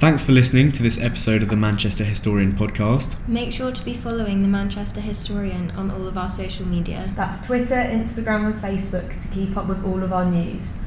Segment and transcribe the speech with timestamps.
[0.00, 3.18] Thanks for listening to this episode of the Manchester Historian podcast.
[3.28, 7.12] Make sure to be following the Manchester Historian on all of our social media.
[7.16, 10.78] That's Twitter, Instagram, and Facebook to keep up with all of our news.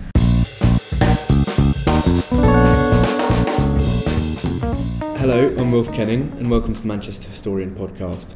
[5.19, 8.33] Hello, I'm Wilf Kenning, and welcome to the Manchester Historian podcast.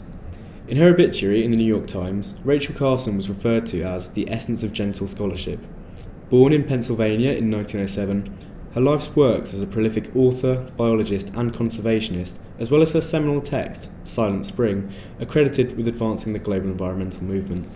[0.68, 4.30] In her obituary in the New York Times, Rachel Carson was referred to as the
[4.30, 5.60] essence of gentle scholarship.
[6.30, 8.47] Born in Pennsylvania in 1907,
[8.78, 13.42] her life's works as a prolific author, biologist, and conservationist, as well as her seminal
[13.42, 17.68] text, Silent Spring, are credited with advancing the global environmental movement.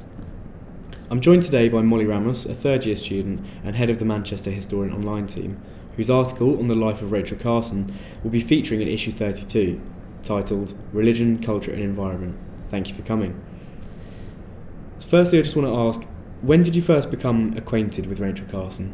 [1.09, 4.51] I'm joined today by Mollie Ramos, a third year student and head of the Manchester
[4.51, 5.59] Historian Online team,
[5.95, 7.91] whose article on the life of Rachel Carson
[8.21, 9.81] will be featuring in issue 32,
[10.21, 12.37] titled Religion, Culture and Environment.
[12.69, 13.43] Thank you for coming.
[14.99, 16.07] Firstly, I just want to ask
[16.43, 18.93] when did you first become acquainted with Rachel Carson?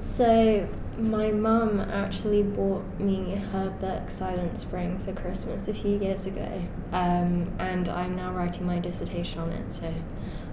[0.00, 0.68] So
[0.98, 6.62] my mum actually bought me her book Silent Spring for Christmas a few years ago,
[6.92, 9.72] um, and I'm now writing my dissertation on it.
[9.72, 9.92] So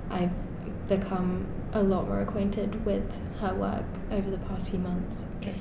[0.10, 0.32] I've
[0.88, 5.26] become a lot more acquainted with her work over the past few months.
[5.38, 5.56] Okay.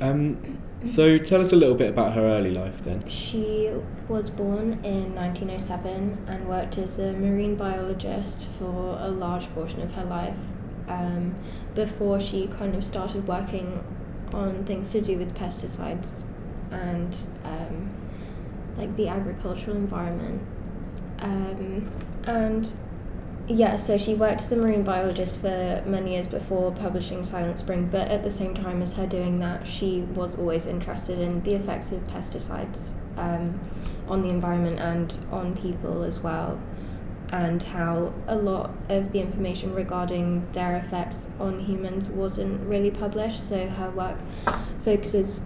[0.00, 3.08] Um, so tell us a little bit about her early life then.
[3.08, 3.70] She
[4.08, 9.92] was born in 1907 and worked as a marine biologist for a large portion of
[9.94, 10.52] her life
[10.88, 11.34] um,
[11.74, 13.82] before she kind of started working
[14.32, 16.24] on things to do with pesticides
[16.70, 17.90] and um,
[18.76, 20.42] like the agricultural environment.
[21.18, 21.90] Um,
[22.24, 22.72] and
[23.48, 27.88] yeah, so she worked as a marine biologist for many years before publishing Silent Spring,
[27.90, 31.54] but at the same time as her doing that, she was always interested in the
[31.54, 33.60] effects of pesticides um,
[34.08, 36.58] on the environment and on people as well
[37.32, 43.40] and how a lot of the information regarding their effects on humans wasn't really published.
[43.40, 44.18] So her work
[44.82, 45.42] focuses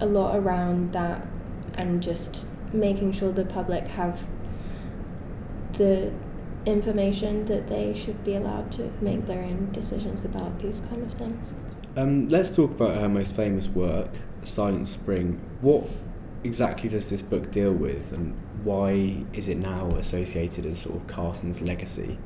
[0.00, 1.26] a lot around that
[1.74, 4.28] and just making sure the public have
[5.72, 6.12] the
[6.66, 11.12] information that they should be allowed to make their own decisions about these kind of
[11.14, 11.54] things.
[11.96, 14.10] Um, let's talk about her most famous work,
[14.42, 15.40] Silent Spring.
[15.60, 15.84] What
[16.42, 21.06] exactly does this book deal with, and why is it now associated as sort of
[21.06, 22.18] Carson's legacy?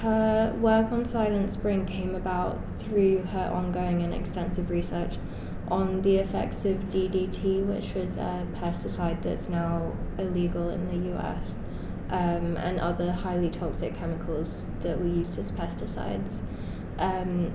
[0.00, 5.16] Her work on Silent Spring came about through her ongoing and extensive research
[5.68, 11.58] on the effects of DDT, which was a pesticide that's now illegal in the US,
[12.10, 16.42] um, and other highly toxic chemicals that we use as pesticides.
[16.98, 17.52] Um,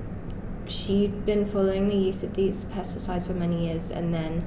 [0.68, 4.46] she'd been following the use of these pesticides for many years and then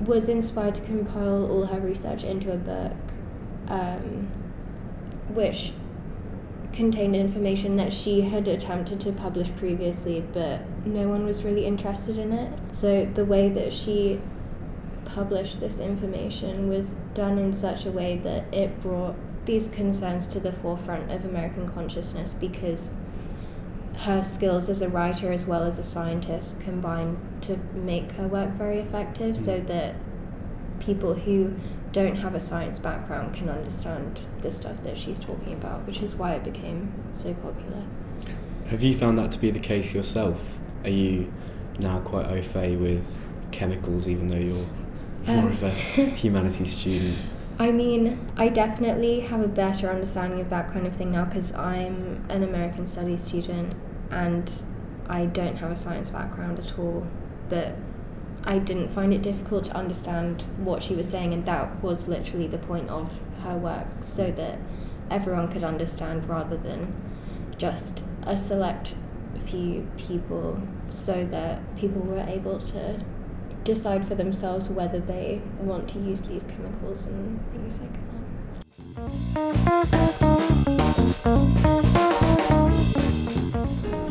[0.00, 2.92] was inspired to compile all her research into a book,
[3.68, 4.28] um,
[5.28, 5.72] which
[6.72, 12.18] contained information that she had attempted to publish previously, but no one was really interested
[12.18, 12.52] in it.
[12.72, 14.20] So the way that she
[15.06, 19.14] published this information was done in such a way that it brought
[19.46, 22.94] these concerns to the forefront of American consciousness because
[24.00, 28.50] her skills as a writer as well as a scientist combined to make her work
[28.50, 29.38] very effective mm.
[29.38, 29.94] so that
[30.80, 31.54] people who
[31.92, 36.14] don't have a science background can understand the stuff that she's talking about, which is
[36.14, 37.82] why it became so popular.
[38.66, 40.58] Have you found that to be the case yourself?
[40.84, 41.32] Are you
[41.78, 43.20] now quite au fait with
[43.52, 44.66] chemicals, even though you're
[45.26, 47.16] more um, of a humanities student?
[47.58, 51.54] I mean, I definitely have a better understanding of that kind of thing now because
[51.54, 53.74] I'm an American Studies student
[54.10, 54.52] and
[55.08, 57.06] I don't have a science background at all.
[57.48, 57.76] But
[58.44, 62.46] I didn't find it difficult to understand what she was saying, and that was literally
[62.46, 64.58] the point of her work, so that
[65.10, 66.92] everyone could understand rather than
[67.58, 68.94] just a select
[69.44, 73.00] few people, so that people were able to
[73.64, 78.02] decide for themselves whether they want to use these chemicals and things like that.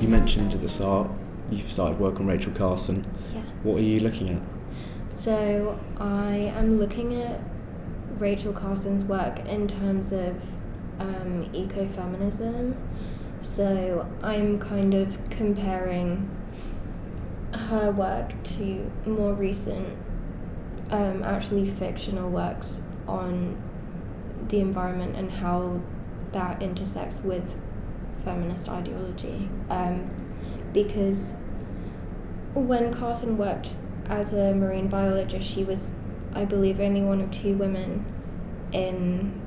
[0.01, 1.09] You mentioned at the start
[1.51, 3.05] you've started work on Rachel Carson.
[3.65, 5.11] What are you looking at?
[5.11, 7.41] So I am looking at
[8.19, 10.35] Rachel Carson's work in terms of
[10.99, 12.75] um, ecofeminism.
[13.41, 16.29] So I'm kind of comparing
[17.69, 19.97] her work to more recent,
[20.91, 23.59] um, actually fictional works on
[24.49, 25.81] the environment and how
[26.33, 27.59] that intersects with
[28.23, 29.49] feminist ideology.
[29.71, 30.07] Um,
[30.71, 31.37] because
[32.63, 33.75] when Carson worked
[34.07, 35.91] as a marine biologist, she was,
[36.33, 38.05] I believe, only one of two women
[38.71, 39.41] in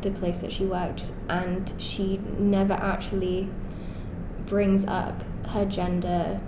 [0.00, 3.48] the place that she worked, and she never actually
[4.46, 6.40] brings up her gender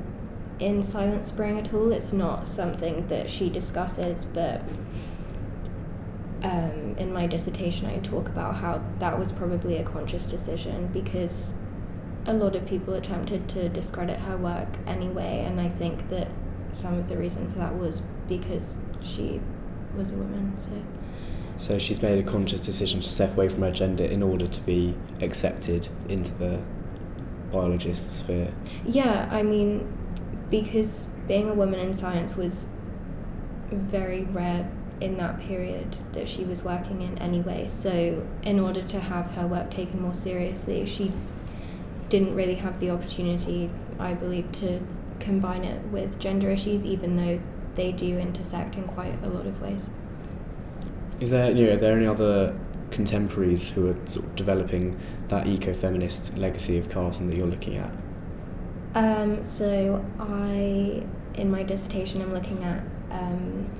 [0.58, 1.92] in Silent Spring at all.
[1.92, 4.62] It's not something that she discusses, but
[6.42, 11.54] um, in my dissertation, I talk about how that was probably a conscious decision because
[12.26, 16.28] a lot of people attempted to discredit her work anyway, and I think that
[16.72, 19.40] some of the reason for that was because she
[19.96, 20.54] was a woman.
[20.58, 20.70] So.
[21.58, 24.60] So she's made a conscious decision to step away from her gender in order to
[24.62, 26.62] be accepted into the
[27.52, 28.52] biologist sphere.
[28.84, 29.92] Yeah, I mean,
[30.50, 32.68] because being a woman in science was
[33.70, 34.70] very rare
[35.00, 37.66] in that period that she was working in anyway.
[37.66, 41.12] So, in order to have her work taken more seriously, she
[42.12, 44.80] didn't really have the opportunity, I believe, to
[45.18, 47.40] combine it with gender issues, even though
[47.74, 49.88] they do intersect in quite a lot of ways.
[51.20, 52.54] Is there, you know, are there any other
[52.90, 57.90] contemporaries who are sort of developing that eco-feminist legacy of Carson that you're looking at?
[58.94, 63.70] Um, so I, in my dissertation, I'm looking at um,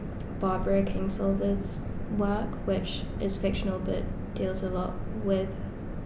[0.40, 1.82] Barbara Kingsolver's
[2.16, 4.02] work, which is fictional but
[4.34, 5.54] deals a lot with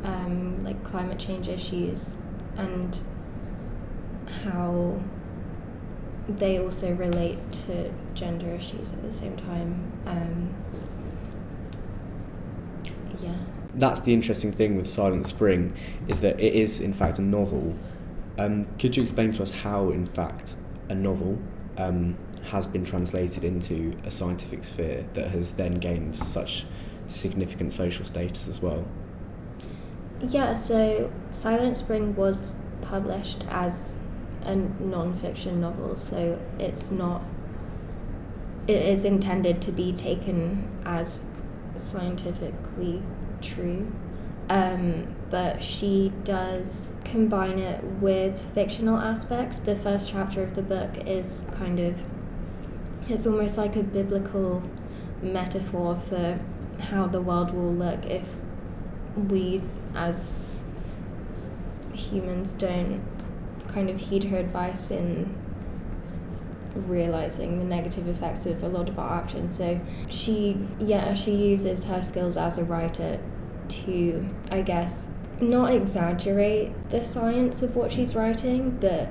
[0.04, 2.20] um, like climate change issues
[2.56, 2.98] and
[4.44, 5.00] how
[6.28, 9.92] they also relate to gender issues at the same time.
[10.06, 10.54] Um,
[13.22, 13.36] yeah.
[13.74, 15.76] That's the interesting thing with Silent Spring,
[16.08, 17.76] is that it is in fact a novel.
[18.38, 20.56] Um, could you explain to us how, in fact,
[20.88, 21.38] a novel
[21.76, 22.16] um,
[22.50, 26.66] has been translated into a scientific sphere that has then gained such
[27.06, 28.86] significant social status as well?
[30.20, 33.98] Yeah, so Silent Spring was published as
[34.42, 37.22] a non-fiction novel, so it's not.
[38.66, 41.26] It is intended to be taken as
[41.76, 43.02] scientifically
[43.42, 43.92] true,
[44.48, 49.60] um, but she does combine it with fictional aspects.
[49.60, 52.02] The first chapter of the book is kind of.
[53.08, 54.62] It's almost like a biblical
[55.22, 56.40] metaphor for
[56.80, 58.34] how the world will look if
[59.16, 59.62] we
[59.96, 60.38] as
[61.92, 63.02] humans don't
[63.68, 65.34] kind of heed her advice in
[66.74, 69.56] realizing the negative effects of a lot of our actions.
[69.56, 73.18] So she, yeah, she uses her skills as a writer
[73.68, 75.08] to, I guess,
[75.40, 79.08] not exaggerate the science of what she's writing, but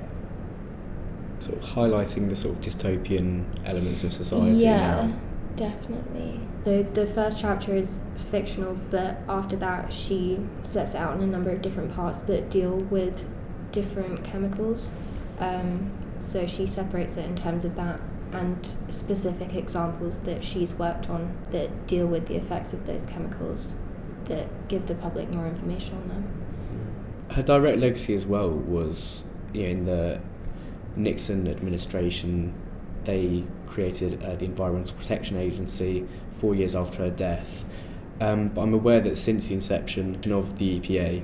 [1.38, 5.18] sort of highlighting the sort of dystopian elements of society yeah, now.
[5.56, 6.40] Definitely.
[6.64, 8.00] So the first chapter is
[8.30, 12.76] fictional, but after that, she sets out in a number of different parts that deal
[12.76, 13.28] with
[13.72, 14.90] different chemicals.
[15.38, 18.00] Um, so she separates it in terms of that
[18.32, 23.78] and specific examples that she's worked on that deal with the effects of those chemicals
[24.24, 26.44] that give the public more information on them.
[27.30, 30.20] Her direct legacy as well was you know, in the
[30.96, 32.54] Nixon administration,
[33.04, 36.06] they created uh, the Environmental Protection Agency
[36.38, 37.64] four years after her death.
[38.20, 41.22] Um, but I'm aware that since the inception of the EPA,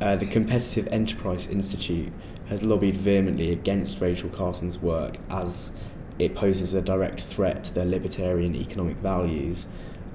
[0.00, 2.12] uh, the Competitive Enterprise Institute
[2.48, 5.72] has lobbied vehemently against Rachel Carson's work as
[6.18, 9.66] it poses a direct threat to their libertarian economic values.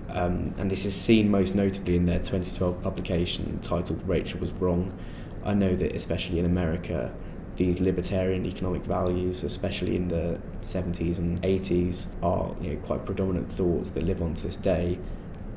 [0.09, 4.97] Um, and this is seen most notably in their 2012 publication titled Rachel Was Wrong.
[5.43, 7.13] I know that, especially in America,
[7.57, 13.51] these libertarian economic values, especially in the 70s and 80s, are you know, quite predominant
[13.51, 14.99] thoughts that live on to this day.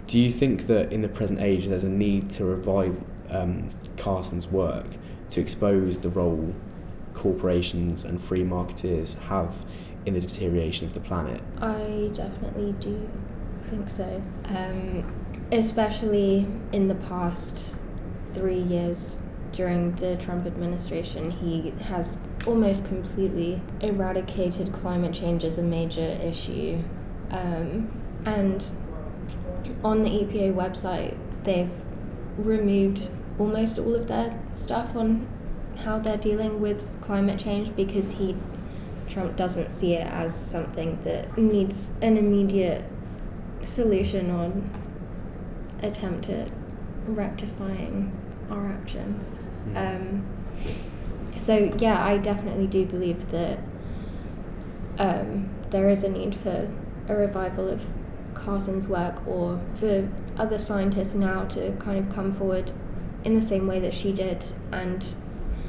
[0.07, 4.47] Do you think that in the present age there's a need to revive um, Carson's
[4.47, 4.87] work
[5.31, 6.55] to expose the role
[7.15, 9.67] corporations and free marketeers have
[10.07, 11.43] in the deterioration of the planet?
[11.61, 13.09] I definitely do
[13.65, 14.23] think so.
[14.45, 15.05] Um,
[15.53, 17.75] especially in the past
[18.35, 19.21] three years
[19.53, 26.83] during the Trump administration, he has almost completely eradicated climate change as a major issue.
[27.31, 27.91] Um,
[28.25, 28.65] and
[29.85, 31.71] on the EPA website, they've
[32.37, 35.27] removed almost all of their stuff on
[35.85, 38.37] how they're dealing with climate change because he
[39.09, 42.85] Trump doesn't see it as something that needs an immediate
[43.63, 44.53] solution or
[45.83, 46.49] attempt at
[47.07, 48.13] rectifying
[48.51, 49.43] our actions.
[49.75, 50.27] Um,
[51.37, 53.61] so yeah, I definitely do believe that
[54.99, 56.71] um, there is a need for
[57.09, 57.87] a revival of
[58.35, 62.73] Carson's work or for other scientists now to kind of come forward
[63.25, 65.15] in the same way that she did and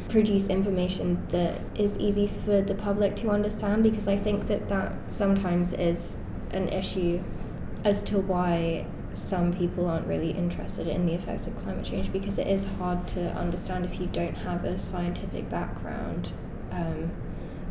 [0.07, 4.93] produce information that is easy for the public to understand because I think that that
[5.07, 6.17] sometimes is
[6.51, 7.21] an issue
[7.83, 12.37] as to why some people aren't really interested in the effects of climate change because
[12.37, 16.31] it is hard to understand if you don't have a scientific background.
[16.71, 17.11] Um,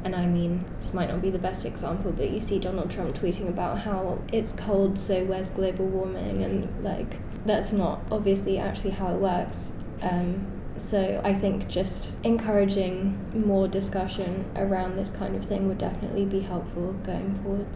[0.05, 3.17] and I mean, this might not be the best example, but you see Donald Trump
[3.17, 6.43] tweeting about how it's cold, so where's global warming?
[6.43, 9.73] And like, that's not obviously actually how it works.
[10.03, 16.25] Um, so I think just encouraging more discussion around this kind of thing would definitely
[16.25, 17.67] be helpful going forward.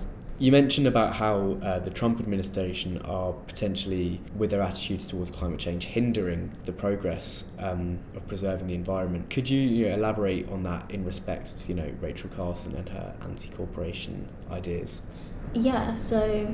[0.42, 5.61] You mentioned about how uh, the Trump administration are potentially, with their attitudes towards climate
[5.61, 9.30] change, hindering the progress um, of preserving the environment.
[9.30, 12.88] Could you, you know, elaborate on that in respect to, you know, Rachel Carson and
[12.88, 15.02] her anti-corporation ideas?
[15.54, 16.52] Yeah, so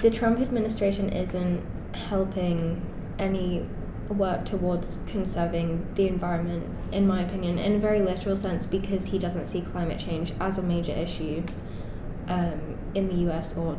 [0.00, 2.86] the Trump administration isn't helping
[3.18, 3.66] any
[4.10, 9.18] work towards conserving the environment, in my opinion, in a very literal sense, because he
[9.18, 11.42] doesn't see climate change as a major issue
[12.30, 13.76] um, in the US or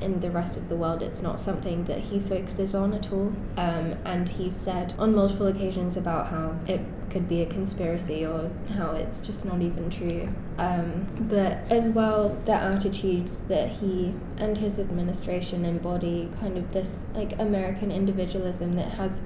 [0.00, 1.02] in the rest of the world.
[1.02, 3.32] It's not something that he focuses on at all.
[3.56, 6.80] Um, and he said on multiple occasions about how it
[7.10, 10.28] could be a conspiracy or how it's just not even true.
[10.58, 17.06] Um, but as well, the attitudes that he and his administration embody, kind of this
[17.14, 19.22] like American individualism that has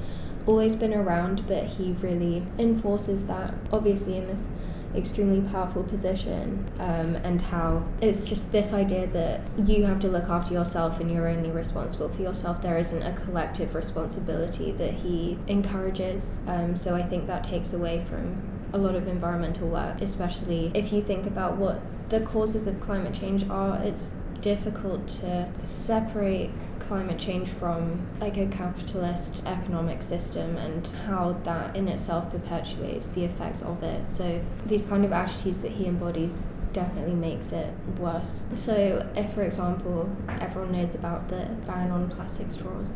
[0.47, 4.49] always been around, but he really enforces that, obviously, in this
[4.95, 10.29] extremely powerful position um, and how it's just this idea that you have to look
[10.29, 12.61] after yourself and you're only responsible for yourself.
[12.61, 16.41] There isn't a collective responsibility that he encourages.
[16.47, 18.37] Um, so I think that takes away from
[18.73, 23.15] a lot of environmental work, especially if you think about what the causes of climate
[23.15, 23.83] change are.
[23.83, 26.51] It's difficult to separate
[26.93, 33.25] climate change from like a capitalist economic system and how that in itself perpetuates the
[33.25, 34.07] effects of it.
[34.07, 38.47] So these kind of attitudes that he embodies definitely makes it worse.
[38.55, 42.95] So if for example everyone knows about the ban on plastic straws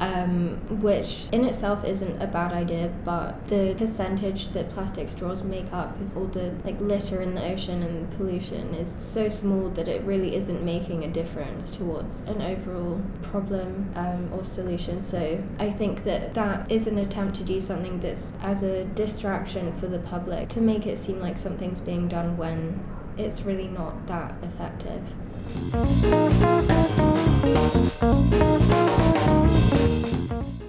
[0.00, 5.72] um, which in itself isn't a bad idea, but the percentage that plastic straws make
[5.72, 9.88] up of all the like litter in the ocean and pollution is so small that
[9.88, 15.02] it really isn't making a difference towards an overall problem um, or solution.
[15.02, 19.76] So I think that that is an attempt to do something that's as a distraction
[19.78, 22.80] for the public to make it seem like something's being done when
[23.18, 25.02] it's really not that effective.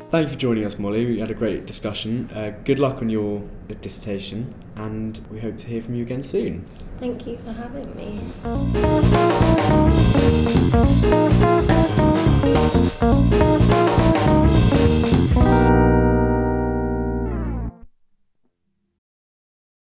[0.09, 1.05] Thank you for joining us, Mollie.
[1.05, 2.29] We had a great discussion.
[2.33, 3.43] Uh, good luck on your
[3.81, 6.65] dissertation, and we hope to hear from you again soon.
[6.99, 8.19] Thank you for having me.
[12.41, 13.98] Thank you.